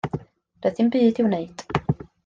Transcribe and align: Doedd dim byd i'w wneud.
Doedd 0.65 0.79
dim 0.79 0.89
byd 0.97 1.23
i'w 1.25 1.29
wneud. 1.29 1.65